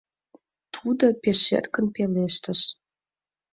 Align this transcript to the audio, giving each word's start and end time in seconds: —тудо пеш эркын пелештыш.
—тудо 0.73 1.05
пеш 1.21 1.41
эркын 1.57 1.85
пелештыш. 1.95 2.61